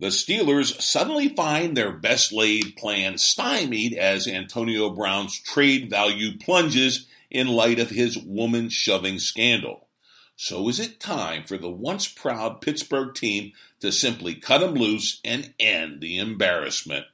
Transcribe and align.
The 0.00 0.06
Steelers 0.06 0.80
suddenly 0.80 1.28
find 1.28 1.76
their 1.76 1.92
best 1.92 2.32
laid 2.32 2.74
plan 2.76 3.18
stymied 3.18 3.92
as 3.92 4.26
Antonio 4.26 4.88
Brown's 4.88 5.38
trade 5.38 5.90
value 5.90 6.38
plunges 6.38 7.06
in 7.30 7.48
light 7.48 7.78
of 7.78 7.90
his 7.90 8.16
woman 8.16 8.70
shoving 8.70 9.18
scandal. 9.18 9.88
So 10.36 10.70
is 10.70 10.80
it 10.80 11.00
time 11.00 11.44
for 11.44 11.58
the 11.58 11.68
once 11.68 12.08
proud 12.08 12.62
Pittsburgh 12.62 13.14
team 13.14 13.52
to 13.80 13.92
simply 13.92 14.34
cut 14.36 14.62
him 14.62 14.72
loose 14.72 15.20
and 15.22 15.52
end 15.60 16.00
the 16.00 16.16
embarrassment? 16.16 17.04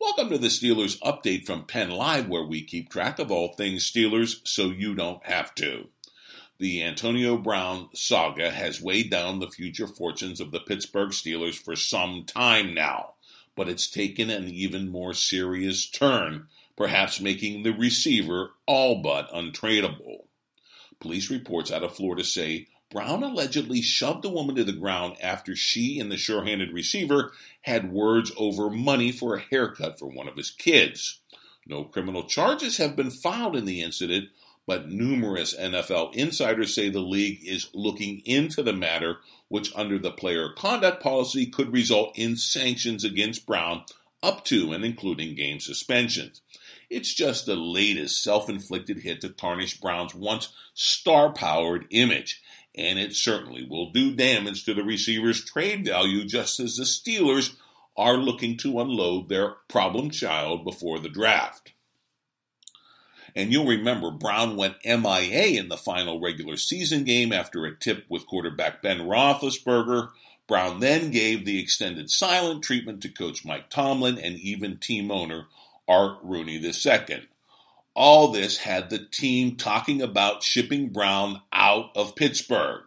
Welcome 0.00 0.30
to 0.30 0.38
the 0.38 0.48
Steelers 0.48 0.98
update 1.00 1.44
from 1.44 1.66
Penn 1.66 1.90
Live, 1.90 2.26
where 2.26 2.46
we 2.46 2.64
keep 2.64 2.88
track 2.88 3.18
of 3.18 3.30
all 3.30 3.48
things 3.48 3.84
Steelers 3.84 4.40
so 4.48 4.70
you 4.70 4.94
don't 4.94 5.22
have 5.26 5.54
to. 5.56 5.88
The 6.60 6.82
Antonio 6.82 7.38
Brown 7.38 7.88
saga 7.94 8.50
has 8.50 8.82
weighed 8.82 9.08
down 9.08 9.38
the 9.38 9.48
future 9.48 9.86
fortunes 9.86 10.40
of 10.40 10.50
the 10.50 10.60
Pittsburgh 10.60 11.08
Steelers 11.08 11.54
for 11.54 11.74
some 11.74 12.24
time 12.26 12.74
now, 12.74 13.14
but 13.56 13.66
it's 13.66 13.88
taken 13.88 14.28
an 14.28 14.46
even 14.46 14.90
more 14.90 15.14
serious 15.14 15.88
turn, 15.88 16.48
perhaps 16.76 17.18
making 17.18 17.62
the 17.62 17.72
receiver 17.72 18.50
all 18.66 19.00
but 19.00 19.32
untradeable. 19.32 20.26
Police 21.00 21.30
reports 21.30 21.72
out 21.72 21.82
of 21.82 21.96
Florida 21.96 22.24
say 22.24 22.68
Brown 22.90 23.22
allegedly 23.22 23.80
shoved 23.80 24.26
a 24.26 24.28
woman 24.28 24.56
to 24.56 24.64
the 24.64 24.72
ground 24.72 25.16
after 25.22 25.56
she 25.56 25.98
and 25.98 26.12
the 26.12 26.18
sure 26.18 26.44
handed 26.44 26.74
receiver 26.74 27.32
had 27.62 27.90
words 27.90 28.32
over 28.36 28.68
money 28.68 29.12
for 29.12 29.34
a 29.34 29.40
haircut 29.40 29.98
for 29.98 30.08
one 30.08 30.28
of 30.28 30.36
his 30.36 30.50
kids. 30.50 31.20
No 31.64 31.84
criminal 31.84 32.24
charges 32.24 32.76
have 32.76 32.96
been 32.96 33.10
filed 33.10 33.56
in 33.56 33.64
the 33.64 33.80
incident, 33.80 34.28
but 34.70 34.88
numerous 34.88 35.52
NFL 35.58 36.14
insiders 36.14 36.72
say 36.72 36.88
the 36.88 37.00
league 37.00 37.40
is 37.44 37.70
looking 37.74 38.22
into 38.24 38.62
the 38.62 38.72
matter, 38.72 39.16
which 39.48 39.74
under 39.74 39.98
the 39.98 40.12
player 40.12 40.50
conduct 40.56 41.02
policy 41.02 41.46
could 41.46 41.72
result 41.72 42.16
in 42.16 42.36
sanctions 42.36 43.02
against 43.02 43.46
Brown 43.46 43.82
up 44.22 44.44
to 44.44 44.72
and 44.72 44.84
including 44.84 45.34
game 45.34 45.58
suspensions. 45.58 46.40
It's 46.88 47.12
just 47.12 47.46
the 47.46 47.56
latest 47.56 48.22
self 48.22 48.48
inflicted 48.48 49.00
hit 49.00 49.22
to 49.22 49.30
tarnish 49.30 49.80
Brown's 49.80 50.14
once 50.14 50.52
star 50.72 51.32
powered 51.32 51.86
image, 51.90 52.40
and 52.72 52.96
it 52.96 53.16
certainly 53.16 53.66
will 53.68 53.90
do 53.90 54.14
damage 54.14 54.64
to 54.66 54.74
the 54.74 54.84
receiver's 54.84 55.44
trade 55.44 55.84
value 55.84 56.24
just 56.24 56.60
as 56.60 56.76
the 56.76 56.84
Steelers 56.84 57.56
are 57.96 58.16
looking 58.16 58.56
to 58.58 58.78
unload 58.78 59.28
their 59.28 59.56
problem 59.66 60.10
child 60.10 60.62
before 60.62 61.00
the 61.00 61.08
draft. 61.08 61.72
And 63.34 63.52
you'll 63.52 63.66
remember 63.66 64.10
Brown 64.10 64.56
went 64.56 64.84
MIA 64.84 65.60
in 65.60 65.68
the 65.68 65.76
final 65.76 66.20
regular 66.20 66.56
season 66.56 67.04
game 67.04 67.32
after 67.32 67.64
a 67.64 67.76
tip 67.76 68.04
with 68.08 68.26
quarterback 68.26 68.82
Ben 68.82 69.00
Roethlisberger. 69.00 70.10
Brown 70.46 70.80
then 70.80 71.10
gave 71.10 71.44
the 71.44 71.60
extended 71.60 72.10
silent 72.10 72.64
treatment 72.64 73.02
to 73.02 73.08
coach 73.08 73.44
Mike 73.44 73.70
Tomlin 73.70 74.18
and 74.18 74.36
even 74.36 74.78
team 74.78 75.10
owner 75.10 75.46
Art 75.86 76.18
Rooney 76.22 76.56
II. 76.56 77.28
All 77.94 78.32
this 78.32 78.58
had 78.58 78.90
the 78.90 78.98
team 78.98 79.56
talking 79.56 80.02
about 80.02 80.42
shipping 80.42 80.88
Brown 80.88 81.42
out 81.52 81.90
of 81.94 82.16
Pittsburgh. 82.16 82.82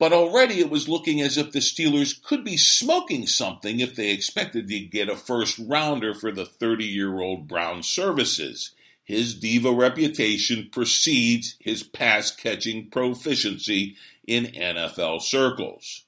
But 0.00 0.14
already 0.14 0.60
it 0.60 0.70
was 0.70 0.88
looking 0.88 1.20
as 1.20 1.36
if 1.36 1.52
the 1.52 1.58
Steelers 1.58 2.20
could 2.20 2.42
be 2.42 2.56
smoking 2.56 3.26
something 3.26 3.80
if 3.80 3.94
they 3.94 4.10
expected 4.10 4.66
to 4.68 4.80
get 4.80 5.10
a 5.10 5.14
first 5.14 5.58
rounder 5.58 6.14
for 6.14 6.32
the 6.32 6.46
30 6.46 6.86
year 6.86 7.20
old 7.20 7.46
Brown 7.46 7.82
services. 7.82 8.70
His 9.04 9.34
diva 9.34 9.70
reputation 9.70 10.70
precedes 10.72 11.56
his 11.60 11.82
pass 11.82 12.34
catching 12.34 12.88
proficiency 12.88 13.96
in 14.26 14.46
NFL 14.46 15.20
circles. 15.20 16.06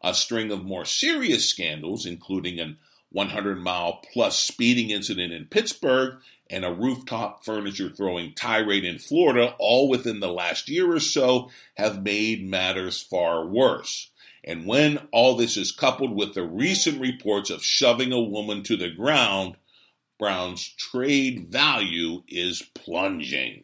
A 0.00 0.14
string 0.14 0.52
of 0.52 0.64
more 0.64 0.84
serious 0.84 1.44
scandals, 1.46 2.06
including 2.06 2.60
an 2.60 2.76
100 3.14 3.62
mile 3.62 4.02
plus 4.12 4.36
speeding 4.38 4.90
incident 4.90 5.32
in 5.32 5.46
Pittsburgh 5.46 6.18
and 6.50 6.64
a 6.64 6.72
rooftop 6.72 7.44
furniture 7.44 7.88
throwing 7.88 8.34
tirade 8.34 8.84
in 8.84 8.98
Florida, 8.98 9.54
all 9.60 9.88
within 9.88 10.18
the 10.18 10.32
last 10.32 10.68
year 10.68 10.92
or 10.92 10.98
so, 10.98 11.48
have 11.76 12.02
made 12.02 12.44
matters 12.44 13.00
far 13.00 13.46
worse. 13.46 14.10
And 14.42 14.66
when 14.66 14.98
all 15.12 15.36
this 15.36 15.56
is 15.56 15.70
coupled 15.70 16.14
with 16.14 16.34
the 16.34 16.42
recent 16.42 17.00
reports 17.00 17.50
of 17.50 17.62
shoving 17.62 18.12
a 18.12 18.20
woman 18.20 18.64
to 18.64 18.76
the 18.76 18.90
ground, 18.90 19.56
Brown's 20.18 20.66
trade 20.66 21.46
value 21.50 22.24
is 22.28 22.62
plunging. 22.74 23.62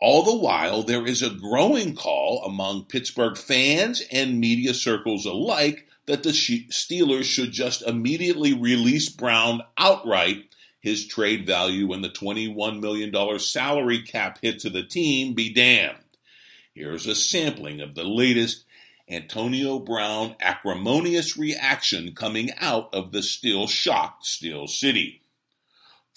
All 0.00 0.22
the 0.22 0.36
while, 0.36 0.82
there 0.82 1.06
is 1.06 1.22
a 1.22 1.30
growing 1.30 1.94
call 1.94 2.44
among 2.44 2.84
Pittsburgh 2.84 3.36
fans 3.36 4.02
and 4.12 4.38
media 4.38 4.72
circles 4.72 5.26
alike 5.26 5.88
that 6.06 6.22
the 6.22 6.30
Steelers 6.30 7.24
should 7.24 7.52
just 7.52 7.82
immediately 7.82 8.54
release 8.54 9.08
Brown 9.08 9.62
outright 9.76 10.44
his 10.80 11.06
trade 11.06 11.44
value 11.44 11.92
and 11.92 12.04
the 12.04 12.08
$21 12.08 12.80
million 12.80 13.38
salary 13.38 14.02
cap 14.02 14.38
hit 14.40 14.60
to 14.60 14.70
the 14.70 14.84
team 14.84 15.34
be 15.34 15.52
damned. 15.52 15.98
Here's 16.72 17.06
a 17.06 17.16
sampling 17.16 17.80
of 17.80 17.96
the 17.96 18.04
latest 18.04 18.64
Antonio 19.08 19.80
Brown 19.80 20.36
acrimonious 20.40 21.36
reaction 21.36 22.14
coming 22.14 22.52
out 22.58 22.94
of 22.94 23.10
the 23.10 23.22
still 23.22 23.66
shocked 23.66 24.24
Steel 24.24 24.66
City. 24.68 25.22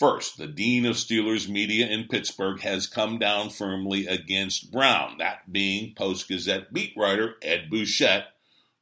First, 0.02 0.40
the 0.40 0.48
dean 0.48 0.88
of 0.88 0.96
Steelers 0.96 1.48
media 1.48 1.86
in 1.86 2.08
Pittsburgh 2.08 2.62
has 2.62 2.88
come 2.88 3.20
down 3.20 3.52
firmly 3.52 4.08
against 4.08 4.72
Brown, 4.72 5.20
that 5.20 5.54
being 5.54 5.94
Post 5.94 6.28
Gazette 6.28 6.74
beat 6.74 6.94
writer 6.98 7.36
Ed 7.44 7.70
Bouchette, 7.70 8.30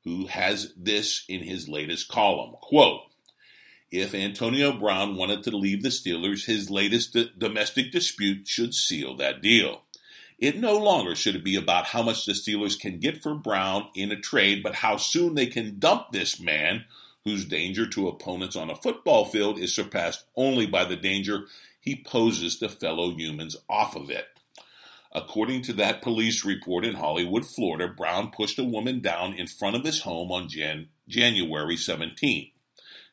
who 0.05 0.27
has 0.27 0.73
this 0.77 1.25
in 1.27 1.43
his 1.43 1.67
latest 1.67 2.07
column. 2.07 2.55
Quote, 2.61 3.01
if 3.91 4.15
Antonio 4.15 4.71
Brown 4.71 5.17
wanted 5.17 5.43
to 5.43 5.57
leave 5.57 5.83
the 5.83 5.89
Steelers, 5.89 6.45
his 6.45 6.69
latest 6.69 7.11
d- 7.11 7.29
domestic 7.37 7.91
dispute 7.91 8.47
should 8.47 8.73
seal 8.73 9.17
that 9.17 9.41
deal. 9.41 9.81
It 10.37 10.55
no 10.55 10.77
longer 10.77 11.15
should 11.15 11.43
be 11.43 11.57
about 11.57 11.87
how 11.87 12.01
much 12.01 12.25
the 12.25 12.31
Steelers 12.31 12.79
can 12.79 12.97
get 12.97 13.21
for 13.21 13.35
Brown 13.35 13.89
in 13.93 14.13
a 14.13 14.21
trade, 14.21 14.63
but 14.63 14.75
how 14.75 14.95
soon 14.95 15.35
they 15.35 15.47
can 15.47 15.79
dump 15.79 16.13
this 16.13 16.39
man 16.39 16.85
whose 17.25 17.45
danger 17.45 17.85
to 17.87 18.07
opponents 18.07 18.55
on 18.55 18.69
a 18.69 18.75
football 18.75 19.25
field 19.25 19.59
is 19.59 19.73
surpassed 19.73 20.25
only 20.35 20.65
by 20.65 20.85
the 20.85 20.95
danger 20.95 21.45
he 21.79 22.03
poses 22.03 22.57
to 22.57 22.69
fellow 22.69 23.11
humans 23.11 23.55
off 23.69 23.95
of 23.95 24.09
it. 24.09 24.27
According 25.11 25.63
to 25.63 25.73
that 25.73 26.01
police 26.01 26.45
report 26.45 26.85
in 26.85 26.95
Hollywood, 26.95 27.45
Florida, 27.45 27.87
Brown 27.87 28.29
pushed 28.29 28.59
a 28.59 28.63
woman 28.63 28.99
down 28.99 29.33
in 29.33 29.47
front 29.47 29.75
of 29.75 29.83
his 29.83 30.01
home 30.01 30.31
on 30.31 30.47
Jan- 30.47 30.89
January 31.07 31.77
17. 31.77 32.51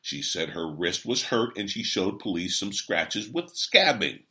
She 0.01 0.21
said 0.21 0.49
her 0.49 0.67
wrist 0.67 1.05
was 1.05 1.23
hurt 1.23 1.57
and 1.57 1.69
she 1.69 1.83
showed 1.83 2.19
police 2.19 2.57
some 2.57 2.71
scratches 2.71 3.27
with 3.27 3.55
scabbing. 3.55 4.21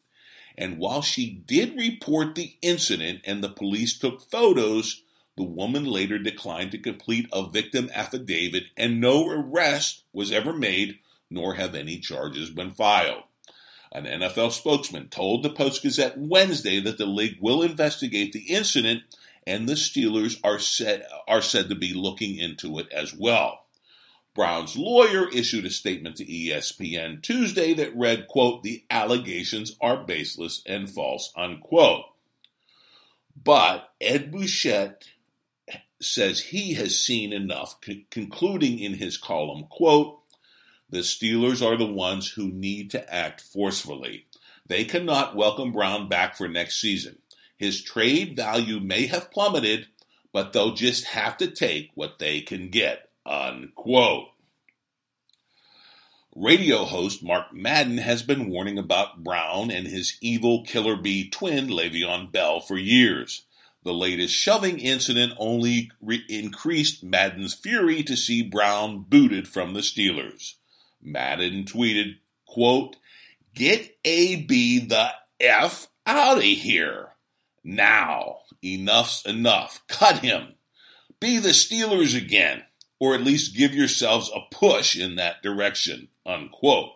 And 0.57 0.79
while 0.79 1.03
she 1.03 1.29
did 1.29 1.77
report 1.77 2.35
the 2.35 2.57
incident 2.63 3.21
and 3.25 3.43
the 3.43 3.51
police 3.51 3.99
took 3.99 4.31
photos, 4.31 5.03
the 5.37 5.45
woman 5.45 5.85
later 5.85 6.19
declined 6.19 6.71
to 6.71 6.79
complete 6.79 7.29
a 7.33 7.49
victim 7.49 7.91
affidavit 7.95 8.65
and 8.77 9.01
no 9.01 9.29
arrest 9.29 10.05
was 10.13 10.33
ever 10.33 10.53
made, 10.53 10.99
nor 11.31 11.55
have 11.55 11.75
any 11.75 11.99
charges 11.99 12.51
been 12.51 12.73
filed. 12.73 13.23
An 13.93 14.05
NFL 14.05 14.53
spokesman 14.53 15.09
told 15.09 15.43
the 15.43 15.51
Post 15.51 15.83
Gazette 15.83 16.19
Wednesday 16.19 16.81
that 16.81 16.99
the 16.99 17.07
league 17.07 17.39
will 17.41 17.63
investigate 17.63 18.33
the 18.33 18.47
incident 18.55 19.03
and 19.47 19.69
the 19.69 19.75
Steelers 19.75 20.41
are 20.43 20.59
said, 20.59 21.07
are 21.29 21.43
said 21.43 21.69
to 21.69 21.75
be 21.75 21.95
looking 21.95 22.37
into 22.37 22.79
it 22.79 22.91
as 22.91 23.15
well. 23.15 23.67
Brown's 24.35 24.77
lawyer 24.77 25.29
issued 25.31 25.65
a 25.65 25.71
statement 25.71 26.17
to 26.17 26.27
ESPN 26.27 27.23
Tuesday 27.23 27.73
that 27.75 27.97
read, 27.97 28.29
quote, 28.29 28.63
the 28.63 28.85
allegations 28.91 29.77
are 29.81 30.05
baseless 30.05 30.63
and 30.67 30.91
false, 30.91 31.33
unquote. 31.37 32.05
But 33.43 33.91
Ed 34.01 34.31
Bouchette 34.31 35.05
says 36.01 36.41
he 36.41 36.75
has 36.75 36.99
seen 36.99 37.33
enough, 37.33 37.77
concluding 38.11 38.79
in 38.79 38.95
his 38.95 39.17
column, 39.17 39.65
quote, 39.71 40.21
the 40.89 40.99
Steelers 40.99 41.67
are 41.67 41.77
the 41.77 41.85
ones 41.87 42.29
who 42.29 42.49
need 42.49 42.91
to 42.93 43.13
act 43.13 43.41
forcefully. 43.41 44.27
They 44.67 44.85
cannot 44.85 45.35
welcome 45.35 45.73
Brown 45.73 46.09
back 46.09 46.37
for 46.37 46.47
next 46.49 46.81
season. 46.81 47.19
His 47.57 47.83
trade 47.83 48.37
value 48.37 48.79
may 48.79 49.07
have 49.07 49.31
plummeted, 49.31 49.89
but 50.33 50.53
they'll 50.53 50.75
just 50.75 51.07
have 51.07 51.37
to 51.39 51.49
take 51.49 51.91
what 51.95 52.19
they 52.19 52.41
can 52.41 52.69
get. 52.69 53.09
Unquote. 53.25 54.29
Radio 56.37 56.85
host 56.85 57.25
Mark 57.25 57.55
Madden 57.55 57.97
has 57.97 58.23
been 58.23 58.51
warning 58.51 58.77
about 58.77 59.25
Brown 59.25 59.71
and 59.71 59.87
his 59.87 60.19
evil 60.21 60.65
killer 60.65 60.95
bee 60.95 61.31
twin 61.31 61.69
Le'Veon 61.69 62.31
Bell 62.31 62.61
for 62.61 62.77
years. 62.77 63.46
The 63.87 63.95
latest 63.95 64.35
shoving 64.35 64.81
incident 64.81 65.35
only 65.39 65.93
re- 66.03 66.25
increased 66.29 67.05
Madden's 67.05 67.55
fury 67.55 68.03
to 68.03 68.17
see 68.17 68.43
Brown 68.43 69.05
booted 69.09 69.47
from 69.47 69.75
the 69.75 69.81
Steelers. 69.81 70.55
Madden 71.01 71.63
tweeted, 71.67 72.17
quote, 72.47 72.97
Get 73.55 73.97
AB 74.05 74.81
the 74.81 75.11
F 75.39 75.87
out 76.05 76.39
of 76.39 76.43
here. 76.43 77.11
Now. 77.63 78.39
Enough's 78.61 79.23
enough. 79.25 79.85
Cut 79.87 80.19
him. 80.19 80.55
Be 81.21 81.39
the 81.39 81.51
Steelers 81.51 82.17
again. 82.17 82.65
or 82.99 83.15
at 83.15 83.23
least 83.23 83.57
give 83.57 83.73
yourselves 83.73 84.33
a 84.35 84.41
push 84.53 84.97
in 84.99 85.15
that 85.15 85.45
direction, 85.45 86.09
unquote. 86.27 86.91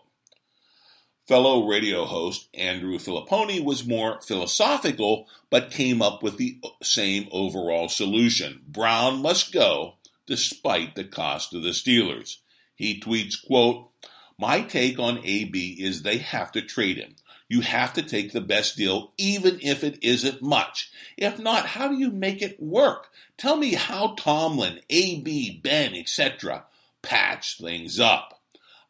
Fellow 1.30 1.64
radio 1.64 2.06
host 2.06 2.48
Andrew 2.54 2.98
Fillipponi 2.98 3.62
was 3.62 3.86
more 3.86 4.20
philosophical, 4.20 5.28
but 5.48 5.70
came 5.70 6.02
up 6.02 6.24
with 6.24 6.38
the 6.38 6.58
same 6.82 7.28
overall 7.30 7.88
solution. 7.88 8.62
Brown 8.66 9.22
must 9.22 9.52
go 9.52 9.94
despite 10.26 10.96
the 10.96 11.04
cost 11.04 11.54
of 11.54 11.62
the 11.62 11.68
Steelers. 11.68 12.38
He 12.74 12.98
tweets, 12.98 13.36
quote, 13.46 13.92
My 14.40 14.62
take 14.62 14.98
on 14.98 15.24
AB 15.24 15.76
is 15.78 16.02
they 16.02 16.18
have 16.18 16.50
to 16.50 16.62
trade 16.62 16.96
him. 16.96 17.14
You 17.48 17.60
have 17.60 17.92
to 17.92 18.02
take 18.02 18.32
the 18.32 18.40
best 18.40 18.76
deal, 18.76 19.12
even 19.16 19.60
if 19.62 19.84
it 19.84 20.00
isn't 20.02 20.42
much. 20.42 20.90
If 21.16 21.38
not, 21.38 21.64
how 21.64 21.86
do 21.86 21.94
you 21.94 22.10
make 22.10 22.42
it 22.42 22.60
work? 22.60 23.06
Tell 23.36 23.54
me 23.54 23.74
how 23.74 24.16
Tomlin, 24.18 24.80
AB, 24.90 25.60
Ben, 25.62 25.94
etc. 25.94 26.64
patch 27.02 27.58
things 27.58 28.00
up. 28.00 28.39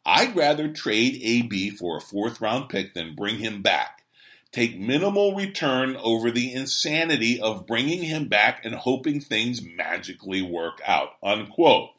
I'd 0.05 0.35
rather 0.35 0.71
trade 0.71 1.19
AB 1.21 1.71
for 1.71 1.97
a 1.97 2.01
fourth 2.01 2.41
round 2.41 2.69
pick 2.69 2.93
than 2.93 3.15
bring 3.15 3.37
him 3.37 3.61
back. 3.61 4.05
Take 4.51 4.77
minimal 4.77 5.35
return 5.35 5.95
over 5.95 6.29
the 6.29 6.51
insanity 6.51 7.39
of 7.39 7.65
bringing 7.65 8.03
him 8.03 8.27
back 8.27 8.65
and 8.65 8.75
hoping 8.75 9.21
things 9.21 9.61
magically 9.61 10.41
work 10.41 10.81
out. 10.85 11.11
Unquote. 11.23 11.91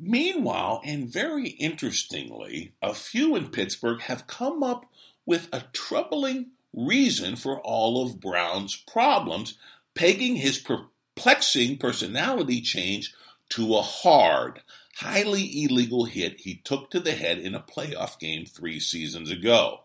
Meanwhile, 0.00 0.82
and 0.84 1.08
very 1.08 1.50
interestingly, 1.50 2.72
a 2.82 2.92
few 2.92 3.36
in 3.36 3.50
Pittsburgh 3.50 4.00
have 4.02 4.26
come 4.26 4.64
up 4.64 4.86
with 5.24 5.48
a 5.52 5.64
troubling 5.72 6.50
reason 6.72 7.36
for 7.36 7.60
all 7.60 8.04
of 8.04 8.20
Brown's 8.20 8.74
problems, 8.74 9.56
pegging 9.94 10.36
his 10.36 10.58
perplexing 10.58 11.78
personality 11.78 12.60
change 12.60 13.14
to 13.50 13.76
a 13.76 13.82
hard, 13.82 14.62
highly 14.96 15.64
illegal 15.64 16.04
hit 16.04 16.40
he 16.40 16.56
took 16.64 16.90
to 16.90 17.00
the 17.00 17.12
head 17.12 17.38
in 17.38 17.54
a 17.54 17.60
playoff 17.60 18.18
game 18.18 18.46
three 18.46 18.78
seasons 18.80 19.30
ago. 19.30 19.80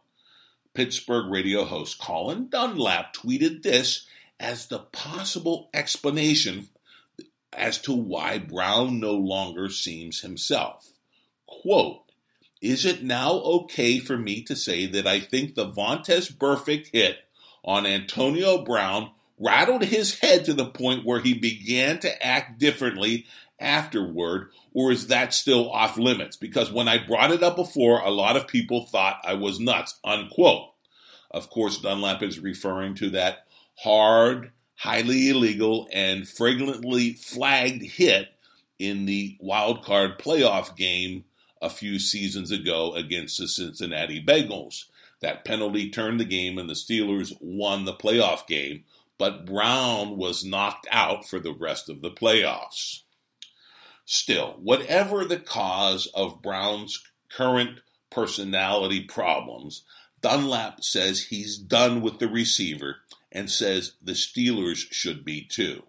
Pittsburgh 0.73 1.31
radio 1.31 1.65
host 1.65 1.99
Colin 1.99 2.49
Dunlap 2.49 3.15
tweeted 3.15 3.63
this 3.63 4.05
as 4.39 4.67
the 4.67 4.79
possible 4.79 5.69
explanation 5.73 6.69
as 7.53 7.79
to 7.79 7.93
why 7.93 8.37
Brown 8.37 8.99
no 8.99 9.13
longer 9.13 9.69
seems 9.69 10.21
himself. 10.21 10.91
Quote, 11.47 12.03
is 12.61 12.85
it 12.85 13.03
now 13.03 13.33
okay 13.33 13.99
for 13.99 14.17
me 14.17 14.41
to 14.43 14.55
say 14.55 14.85
that 14.87 15.07
I 15.07 15.19
think 15.19 15.55
the 15.55 15.69
Vontaze 15.69 16.31
Burfict 16.31 16.89
hit 16.91 17.17
on 17.63 17.85
Antonio 17.85 18.63
Brown 18.63 19.11
rattled 19.39 19.83
his 19.83 20.19
head 20.19 20.45
to 20.45 20.53
the 20.53 20.65
point 20.65 21.05
where 21.05 21.19
he 21.19 21.33
began 21.33 21.99
to 21.99 22.25
act 22.25 22.59
differently 22.59 23.25
afterward, 23.59 24.49
or 24.73 24.91
is 24.91 25.07
that 25.07 25.33
still 25.33 25.71
off 25.71 25.97
limits? 25.97 26.37
Because 26.37 26.71
when 26.71 26.87
I 26.87 27.05
brought 27.05 27.31
it 27.31 27.43
up 27.43 27.55
before, 27.55 27.99
a 27.99 28.11
lot 28.11 28.37
of 28.37 28.47
people 28.47 28.85
thought 28.85 29.21
I 29.23 29.33
was 29.33 29.59
nuts, 29.59 29.99
unquote. 30.03 30.69
Of 31.31 31.49
course, 31.49 31.79
Dunlap 31.79 32.23
is 32.23 32.39
referring 32.39 32.95
to 32.95 33.09
that 33.11 33.47
hard, 33.79 34.51
highly 34.75 35.29
illegal, 35.29 35.87
and 35.91 36.27
fragrantly 36.27 37.13
flagged 37.13 37.83
hit 37.83 38.29
in 38.79 39.05
the 39.05 39.37
wild 39.39 39.83
card 39.83 40.19
playoff 40.19 40.75
game 40.75 41.25
a 41.61 41.69
few 41.69 41.99
seasons 41.99 42.51
ago 42.51 42.93
against 42.93 43.39
the 43.39 43.47
Cincinnati 43.47 44.23
Bengals. 44.23 44.85
That 45.21 45.45
penalty 45.45 45.89
turned 45.89 46.19
the 46.19 46.25
game 46.25 46.57
and 46.57 46.69
the 46.69 46.75
Steelers 46.75 47.33
won 47.41 47.85
the 47.85 47.93
playoff 47.93 48.45
game, 48.45 48.83
but 49.17 49.45
Brown 49.45 50.15
was 50.15 50.45
knocked 50.45 50.87
out 50.91 51.27
for 51.27 51.39
the 51.39 51.53
rest 51.53 51.89
of 51.89 52.01
the 52.01 52.11
playoffs. 52.11 53.01
Still, 54.09 54.55
whatever 54.61 55.25
the 55.25 55.37
cause 55.37 56.07
of 56.15 56.41
Brown's 56.41 57.03
current 57.29 57.81
personality 58.09 59.01
problems, 59.01 59.83
Dunlap 60.21 60.81
says 60.81 61.23
he's 61.23 61.57
done 61.57 61.99
with 61.99 62.19
the 62.19 62.29
receiver 62.29 62.99
and 63.33 63.51
says 63.51 63.95
the 64.01 64.13
Steelers 64.13 64.89
should 64.91 65.25
be 65.25 65.43
too. 65.43 65.83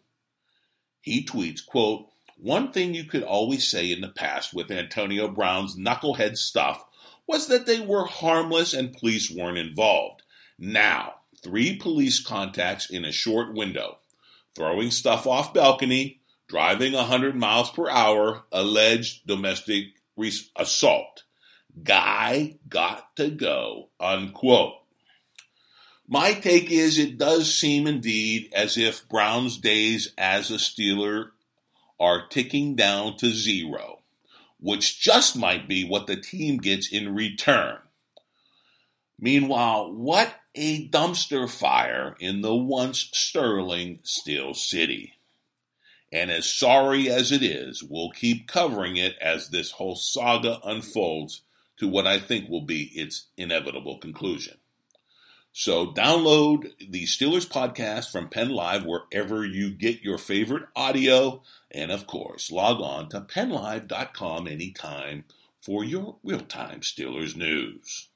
He 1.00 1.24
tweets, 1.24 1.64
quote, 1.64 2.08
one 2.36 2.72
thing 2.72 2.92
you 2.92 3.04
could 3.04 3.22
always 3.22 3.68
say 3.68 3.92
in 3.92 4.00
the 4.00 4.08
past 4.08 4.52
with 4.52 4.72
Antonio 4.72 5.28
Brown's 5.28 5.76
knucklehead 5.76 6.36
stuff 6.36 6.84
was 7.28 7.46
that 7.46 7.66
they 7.66 7.78
were 7.78 8.04
harmless 8.04 8.74
and 8.74 8.92
police 8.92 9.30
weren't 9.30 9.58
involved. 9.58 10.22
Now, 10.58 11.14
three 11.40 11.76
police 11.76 12.18
contacts 12.18 12.90
in 12.90 13.04
a 13.04 13.12
short 13.12 13.54
window, 13.54 13.98
throwing 14.56 14.90
stuff 14.90 15.24
off 15.24 15.54
balcony, 15.54 16.17
driving 16.48 16.94
100 16.94 17.36
miles 17.36 17.70
per 17.70 17.88
hour, 17.88 18.42
alleged 18.50 19.26
domestic 19.26 19.84
assault. 20.56 21.24
Guy 21.82 22.56
got 22.68 23.14
to 23.16 23.30
go, 23.30 23.90
unquote. 24.00 24.74
My 26.08 26.32
take 26.32 26.70
is 26.70 26.98
it 26.98 27.18
does 27.18 27.54
seem 27.54 27.86
indeed 27.86 28.50
as 28.54 28.78
if 28.78 29.06
Brown's 29.08 29.58
days 29.58 30.12
as 30.16 30.50
a 30.50 30.54
Steeler 30.54 31.30
are 32.00 32.26
ticking 32.28 32.74
down 32.74 33.18
to 33.18 33.28
zero, 33.28 34.00
which 34.58 35.00
just 35.00 35.36
might 35.36 35.68
be 35.68 35.84
what 35.84 36.06
the 36.06 36.16
team 36.16 36.56
gets 36.56 36.90
in 36.90 37.14
return. 37.14 37.76
Meanwhile, 39.20 39.92
what 39.92 40.34
a 40.54 40.88
dumpster 40.88 41.48
fire 41.48 42.16
in 42.18 42.40
the 42.40 42.54
once 42.54 43.10
sterling 43.12 43.98
Steel 44.02 44.54
City. 44.54 45.17
And 46.10 46.30
as 46.30 46.50
sorry 46.50 47.10
as 47.10 47.32
it 47.32 47.42
is, 47.42 47.82
we'll 47.82 48.10
keep 48.10 48.48
covering 48.48 48.96
it 48.96 49.16
as 49.20 49.50
this 49.50 49.72
whole 49.72 49.96
saga 49.96 50.58
unfolds 50.64 51.42
to 51.78 51.86
what 51.86 52.06
I 52.06 52.18
think 52.18 52.48
will 52.48 52.64
be 52.64 52.84
its 52.94 53.26
inevitable 53.36 53.98
conclusion. 53.98 54.56
So 55.52 55.86
download 55.88 56.70
the 56.78 57.04
Steelers 57.04 57.46
podcast 57.46 58.12
from 58.12 58.28
Penn 58.28 58.50
Live 58.50 58.84
wherever 58.84 59.44
you 59.44 59.70
get 59.70 60.02
your 60.02 60.18
favorite 60.18 60.64
audio. 60.76 61.42
And 61.70 61.90
of 61.90 62.06
course, 62.06 62.50
log 62.50 62.80
on 62.80 63.08
to 63.10 63.20
pennlive.com 63.20 64.46
anytime 64.46 65.24
for 65.60 65.84
your 65.84 66.16
real 66.22 66.40
time 66.40 66.80
Steelers 66.80 67.36
news. 67.36 68.07